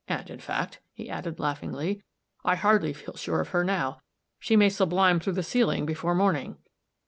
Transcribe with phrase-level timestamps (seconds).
[0.07, 2.01] And in fact," he added laughingly,
[2.43, 3.99] "I hardly feel sure of her now.
[4.39, 6.57] She may sublime through the ceiling before morning."